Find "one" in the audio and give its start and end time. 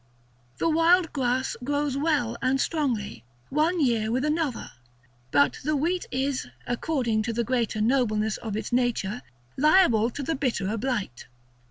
3.51-3.79